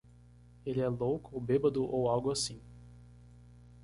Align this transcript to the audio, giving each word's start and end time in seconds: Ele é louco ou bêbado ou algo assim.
Ele 0.65 0.81
é 0.81 0.89
louco 0.89 1.29
ou 1.35 1.39
bêbado 1.39 1.85
ou 1.85 2.09
algo 2.09 2.31
assim. 2.31 2.59